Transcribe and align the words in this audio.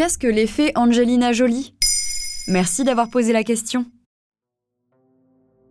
Qu'est-ce 0.00 0.16
que 0.16 0.26
l'effet 0.26 0.72
Angelina 0.76 1.34
Jolie 1.34 1.74
Merci 2.48 2.84
d'avoir 2.84 3.10
posé 3.10 3.34
la 3.34 3.44
question. 3.44 3.84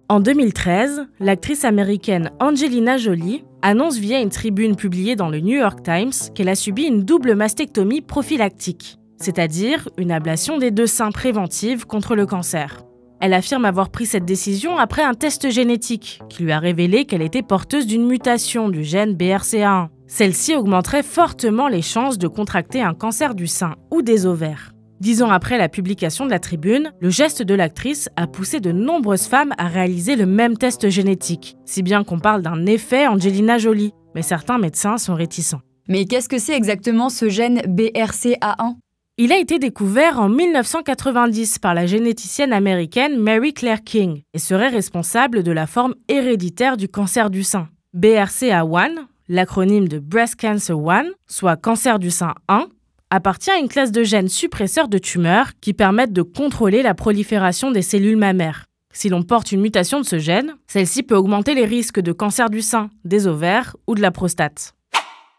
En 0.07 0.19
2013, 0.19 1.07
l'actrice 1.19 1.65
américaine 1.65 2.29
Angelina 2.39 2.97
Jolie 2.97 3.43
annonce 3.63 3.97
via 3.97 4.21
une 4.21 4.29
tribune 4.29 4.75
publiée 4.75 5.15
dans 5.15 5.29
le 5.29 5.39
New 5.39 5.57
York 5.57 5.81
Times 5.81 6.11
qu'elle 6.35 6.49
a 6.49 6.53
subi 6.53 6.83
une 6.83 7.05
double 7.05 7.33
mastectomie 7.33 8.01
prophylactique, 8.01 8.99
c'est-à-dire 9.17 9.89
une 9.97 10.11
ablation 10.11 10.59
des 10.59 10.69
deux 10.69 10.85
seins 10.85 11.11
préventive 11.11 11.87
contre 11.87 12.15
le 12.15 12.27
cancer. 12.27 12.83
Elle 13.21 13.33
affirme 13.33 13.65
avoir 13.65 13.89
pris 13.89 14.05
cette 14.05 14.25
décision 14.25 14.77
après 14.77 15.01
un 15.01 15.15
test 15.15 15.49
génétique 15.49 16.19
qui 16.29 16.43
lui 16.43 16.51
a 16.51 16.59
révélé 16.59 17.05
qu'elle 17.05 17.23
était 17.23 17.41
porteuse 17.41 17.87
d'une 17.87 18.05
mutation 18.05 18.69
du 18.69 18.83
gène 18.83 19.15
BRCA1. 19.15 19.87
Celle-ci 20.09 20.55
augmenterait 20.55 21.03
fortement 21.03 21.67
les 21.67 21.83
chances 21.83 22.17
de 22.17 22.27
contracter 22.27 22.81
un 22.81 22.95
cancer 22.95 23.35
du 23.35 23.45
sein 23.45 23.75
ou 23.91 24.01
des 24.01 24.25
ovaires. 24.25 24.73
Dix 24.99 25.21
ans 25.21 25.29
après 25.29 25.59
la 25.59 25.69
publication 25.69 26.25
de 26.25 26.31
la 26.31 26.39
tribune, 26.39 26.91
le 26.99 27.11
geste 27.11 27.43
de 27.43 27.53
l'actrice 27.53 28.09
a 28.17 28.25
poussé 28.25 28.59
de 28.59 28.71
nombreuses 28.71 29.27
femmes 29.27 29.53
à 29.59 29.67
réaliser 29.67 30.15
le 30.15 30.25
même 30.25 30.57
test 30.57 30.89
génétique, 30.89 31.55
si 31.63 31.83
bien 31.83 32.03
qu'on 32.03 32.19
parle 32.19 32.41
d'un 32.41 32.65
effet 32.65 33.07
Angelina 33.07 33.59
Jolie, 33.59 33.93
mais 34.15 34.23
certains 34.23 34.57
médecins 34.57 34.97
sont 34.97 35.13
réticents. 35.13 35.61
Mais 35.87 36.05
qu'est-ce 36.05 36.27
que 36.27 36.39
c'est 36.39 36.57
exactement 36.57 37.09
ce 37.09 37.29
gène 37.29 37.59
BRCA1 37.67 38.75
il 39.21 39.33
a 39.33 39.37
été 39.37 39.59
découvert 39.59 40.17
en 40.17 40.29
1990 40.29 41.59
par 41.59 41.73
la 41.73 41.85
généticienne 41.85 42.53
américaine 42.53 43.19
Mary 43.19 43.53
Claire 43.53 43.83
King 43.83 44.21
et 44.33 44.39
serait 44.39 44.69
responsable 44.69 45.43
de 45.43 45.51
la 45.51 45.67
forme 45.67 45.93
héréditaire 46.07 46.77
du 46.77 46.87
cancer 46.87 47.29
du 47.29 47.43
sein. 47.43 47.67
BRCA1, 47.97 48.91
l'acronyme 49.29 49.87
de 49.87 49.99
Breast 49.99 50.35
Cancer 50.41 50.75
1, 50.75 51.05
soit 51.27 51.55
cancer 51.55 51.99
du 51.99 52.09
sein 52.09 52.33
1, 52.47 52.67
appartient 53.11 53.51
à 53.51 53.59
une 53.59 53.69
classe 53.69 53.91
de 53.91 54.03
gènes 54.03 54.27
suppresseurs 54.27 54.87
de 54.87 54.97
tumeurs 54.97 55.51
qui 55.61 55.73
permettent 55.73 56.13
de 56.13 56.23
contrôler 56.23 56.81
la 56.81 56.95
prolifération 56.95 57.71
des 57.71 57.83
cellules 57.83 58.17
mammaires. 58.17 58.65
Si 58.91 59.07
l'on 59.07 59.21
porte 59.21 59.51
une 59.51 59.61
mutation 59.61 60.01
de 60.01 60.05
ce 60.05 60.17
gène, 60.17 60.55
celle-ci 60.67 61.03
peut 61.03 61.15
augmenter 61.15 61.53
les 61.53 61.65
risques 61.65 61.99
de 61.99 62.11
cancer 62.11 62.49
du 62.49 62.61
sein, 62.61 62.89
des 63.05 63.27
ovaires 63.27 63.75
ou 63.87 63.93
de 63.93 64.01
la 64.01 64.11
prostate. 64.11 64.73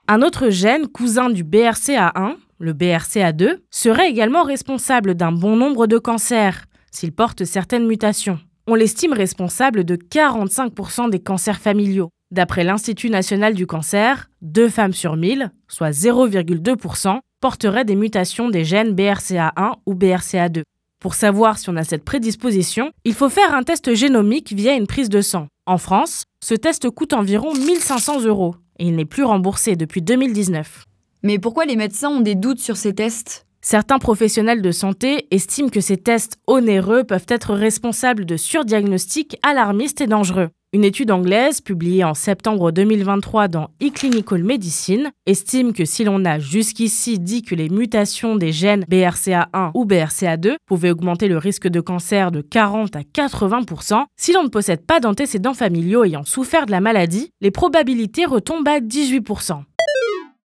Un 0.06 0.22
autre 0.22 0.50
gène 0.50 0.86
cousin 0.86 1.28
du 1.28 1.42
BRCA1, 1.42 2.36
le 2.58 2.72
BRCA2, 2.72 3.58
serait 3.70 4.08
également 4.08 4.44
responsable 4.44 5.14
d'un 5.14 5.32
bon 5.32 5.56
nombre 5.56 5.88
de 5.88 5.98
cancers 5.98 6.66
s'il 6.92 7.12
porte 7.12 7.44
certaines 7.44 7.86
mutations. 7.86 8.38
On 8.68 8.76
l'estime 8.76 9.12
responsable 9.12 9.82
de 9.84 9.96
45% 9.96 11.10
des 11.10 11.20
cancers 11.20 11.58
familiaux. 11.58 12.10
D'après 12.30 12.62
l'Institut 12.62 13.10
national 13.10 13.54
du 13.54 13.66
cancer, 13.66 14.30
deux 14.40 14.68
femmes 14.68 14.92
sur 14.92 15.16
1000, 15.16 15.50
soit 15.66 15.90
0,2%, 15.90 17.18
porteraient 17.40 17.84
des 17.84 17.96
mutations 17.96 18.50
des 18.50 18.64
gènes 18.64 18.94
BRCA1 18.94 19.74
ou 19.86 19.94
BRCA2. 19.94 20.62
Pour 21.00 21.14
savoir 21.14 21.58
si 21.58 21.70
on 21.70 21.76
a 21.76 21.82
cette 21.82 22.04
prédisposition, 22.04 22.92
il 23.04 23.14
faut 23.14 23.30
faire 23.30 23.54
un 23.54 23.64
test 23.64 23.94
génomique 23.94 24.52
via 24.52 24.74
une 24.74 24.86
prise 24.86 25.08
de 25.08 25.22
sang. 25.22 25.48
En 25.66 25.78
France, 25.78 26.24
ce 26.44 26.54
test 26.54 26.88
coûte 26.90 27.14
environ 27.14 27.52
1500 27.52 28.22
euros 28.22 28.54
et 28.78 28.86
il 28.86 28.94
n'est 28.94 29.04
plus 29.04 29.24
remboursé 29.24 29.74
depuis 29.74 30.02
2019. 30.02 30.84
Mais 31.22 31.38
pourquoi 31.38 31.64
les 31.64 31.76
médecins 31.76 32.10
ont 32.10 32.20
des 32.20 32.34
doutes 32.34 32.60
sur 32.60 32.76
ces 32.76 32.94
tests? 32.94 33.46
Certains 33.60 33.98
professionnels 33.98 34.62
de 34.62 34.70
santé 34.70 35.26
estiment 35.30 35.68
que 35.68 35.80
ces 35.80 35.96
tests 35.96 36.38
onéreux 36.46 37.04
peuvent 37.04 37.26
être 37.28 37.54
responsables 37.54 38.24
de 38.24 38.36
surdiagnostics 38.36 39.36
alarmistes 39.42 40.00
et 40.00 40.06
dangereux. 40.06 40.50
Une 40.72 40.84
étude 40.84 41.10
anglaise 41.10 41.60
publiée 41.60 42.04
en 42.04 42.14
septembre 42.14 42.70
2023 42.70 43.48
dans 43.48 43.70
eClinical 43.82 44.44
Medicine 44.44 45.10
estime 45.26 45.72
que 45.72 45.84
si 45.84 46.04
l'on 46.04 46.24
a 46.24 46.38
jusqu'ici 46.38 47.18
dit 47.18 47.42
que 47.42 47.56
les 47.56 47.68
mutations 47.68 48.36
des 48.36 48.52
gènes 48.52 48.84
BRCA1 48.88 49.72
ou 49.74 49.84
BRCA2 49.84 50.54
pouvaient 50.66 50.92
augmenter 50.92 51.26
le 51.26 51.38
risque 51.38 51.66
de 51.66 51.80
cancer 51.80 52.30
de 52.30 52.40
40 52.40 52.94
à 52.94 53.00
80% 53.00 54.04
si 54.16 54.32
l'on 54.32 54.44
ne 54.44 54.48
possède 54.48 54.86
pas 54.86 55.00
d'antécédents 55.00 55.54
familiaux 55.54 56.04
ayant 56.04 56.24
souffert 56.24 56.66
de 56.66 56.70
la 56.70 56.80
maladie, 56.80 57.30
les 57.40 57.50
probabilités 57.50 58.24
retombent 58.24 58.68
à 58.68 58.78
18% 58.78 59.64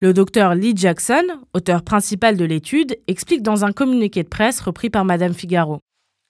le 0.01 0.13
docteur 0.13 0.55
Lee 0.55 0.75
Jackson, 0.77 1.23
auteur 1.55 1.81
principal 1.81 2.37
de 2.37 2.45
l'étude, 2.45 2.99
explique 3.07 3.41
dans 3.41 3.65
un 3.65 3.73
communiqué 3.73 4.23
de 4.23 4.29
presse 4.29 4.61
repris 4.61 4.91
par 4.91 5.07
Madame 5.07 5.33
Figaro. 5.33 5.81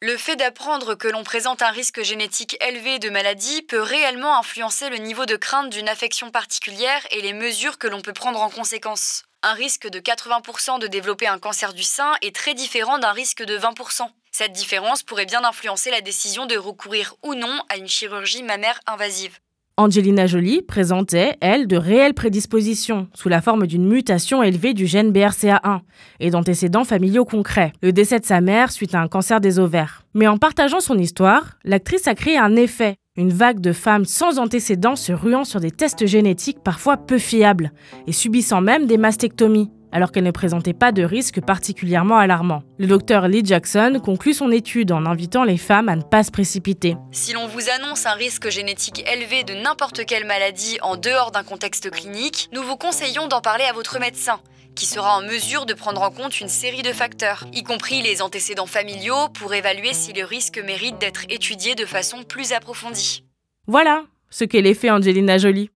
Le 0.01 0.17
fait 0.19 0.37
d'apprendre 0.37 0.95
que 0.97 1.09
l'on 1.09 1.25
présente 1.25 1.63
un 1.63 1.71
risque 1.71 2.03
génétique 2.03 2.57
élevé 2.63 2.99
de 2.99 3.09
maladie 3.09 3.63
peut 3.63 3.81
réellement 3.81 4.39
influencer 4.39 4.91
le 4.91 4.99
niveau 4.99 5.25
de 5.25 5.37
crainte 5.37 5.71
d'une 5.71 5.89
affection 5.89 6.31
particulière 6.31 7.07
et 7.11 7.23
les 7.23 7.33
mesures 7.33 7.79
que 7.79 7.87
l'on 7.87 8.03
peut 8.03 8.13
prendre 8.13 8.43
en 8.43 8.51
conséquence. 8.51 9.25
Un 9.43 9.55
risque 9.55 9.89
de 9.89 10.01
80% 10.01 10.79
de 10.79 10.87
développer 10.87 11.27
un 11.27 11.39
cancer 11.39 11.73
du 11.73 11.83
sein 11.83 12.15
est 12.23 12.35
très 12.35 12.55
différent 12.55 12.99
d'un 12.99 13.13
risque 13.13 13.43
de 13.45 13.59
20%. 13.59 14.09
Cette 14.31 14.53
différence 14.53 15.03
pourrait 15.03 15.27
bien 15.27 15.45
influencer 15.45 15.91
la 15.91 16.01
décision 16.01 16.47
de 16.47 16.57
recourir 16.57 17.15
ou 17.23 17.35
non 17.35 17.63
à 17.69 17.77
une 17.77 17.89
chirurgie 17.89 18.43
mammaire 18.43 18.81
invasive. 18.87 19.39
Angelina 19.77 20.29
Jolie 20.29 20.63
présentait, 20.63 21.37
elle, 21.41 21.67
de 21.67 21.77
réelles 21.77 22.15
prédispositions, 22.15 23.09
sous 23.13 23.29
la 23.29 23.41
forme 23.41 23.67
d'une 23.67 23.89
mutation 23.89 24.41
élevée 24.41 24.73
du 24.73 24.87
gène 24.87 25.11
BRCA1 25.11 25.81
et 26.21 26.31
d'antécédents 26.31 26.85
familiaux 26.85 27.25
concrets, 27.25 27.73
le 27.83 27.93
décès 27.93 28.21
de 28.21 28.25
sa 28.25 28.41
mère 28.41 28.71
suite 28.71 28.95
à 28.95 29.01
un 29.01 29.09
cancer 29.09 29.41
des 29.41 29.59
ovaires. 29.59 30.05
Mais 30.15 30.29
en 30.29 30.39
partageant 30.39 30.79
son 30.79 30.97
histoire, 30.97 31.59
l'actrice 31.65 32.07
a 32.07 32.15
créé 32.15 32.39
un 32.39 32.55
effet, 32.55 32.99
une 33.17 33.33
vague 33.33 33.59
de 33.59 33.73
femmes 33.73 34.05
sans 34.05 34.39
antécédents 34.39 34.95
se 34.95 35.13
ruant 35.13 35.45
sur 35.45 35.59
des 35.59 35.73
tests 35.73 36.07
génétiques 36.07 36.63
parfois 36.63 36.97
peu 36.97 37.19
fiables 37.19 37.73
et 38.07 38.13
subissant 38.13 38.61
même 38.61 38.87
des 38.87 38.99
mastectomies 38.99 39.73
alors 39.95 40.11
qu'elle 40.11 40.25
ne 40.25 40.33
présentait 40.33 40.75
pas 40.75 40.93
de 40.93 41.05
risque 41.05 41.41
particulièrement 41.41 42.19
alarmant. 42.19 42.65
Le 42.79 42.89
docteur 42.89 43.29
Lee 43.29 43.45
Jackson 43.45 44.01
conclut 44.05 44.35
son 44.35 44.51
étude 44.51 44.91
en 44.91 45.07
invitant 45.07 45.45
les 45.45 45.57
femmes 45.57 45.89
à 45.89 45.95
ne 45.95 46.03
pas 46.03 46.25
se 46.25 46.33
précipiter. 46.33 46.97
Si 47.13 47.33
l'on 47.33 47.47
vous 47.47 47.71
annonce 47.71 48.05
un 48.05 48.15
risque 48.15 48.51
génétique 48.51 49.09
élevé 49.09 49.45
de 49.45 49.55
n'importe 49.55 50.05
quelle 50.05 50.27
maladie 50.27 50.79
en 50.83 50.97
dehors 50.97 51.31
d'un 51.31 51.45
contexte 51.45 51.91
clinique, 51.91 52.51
nous 52.53 52.63
vous 52.63 52.77
conseillons 52.77 53.29
d'en 53.29 53.41
parler 53.41 53.65
à 53.65 53.73
votre 53.73 54.01
médecin 54.01 54.41
qui 54.75 54.87
sera 54.87 55.17
en 55.17 55.23
mesure 55.23 55.67
de 55.67 55.75
prendre 55.75 56.03
en 56.03 56.11
compte 56.11 56.41
une 56.41 56.49
série 56.49 56.83
de 56.83 56.93
facteurs, 56.93 57.45
y 57.53 57.63
compris 57.63 58.03
les 58.03 58.23
antécédents 58.23 58.67
familiaux, 58.67 59.29
pour 59.33 59.55
évaluer 59.55 59.93
si 59.93 60.13
le 60.13 60.25
risque 60.25 60.59
mérite 60.59 60.99
d'être 60.99 61.23
étudié 61.29 61.77
de 61.77 61.87
façon 61.87 62.25
plus 62.25 62.53
approfondie. 62.53 63.25
Voilà 63.69 64.03
ce 64.31 64.43
qu'est 64.43 64.63
l'effet 64.63 64.91
Angelina 64.91 65.39
Jolie. 65.39 65.71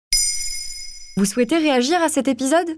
Vous 1.17 1.25
souhaitez 1.25 1.57
réagir 1.57 2.01
à 2.01 2.07
cet 2.07 2.29
épisode? 2.29 2.77